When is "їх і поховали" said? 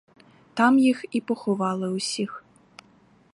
0.79-1.91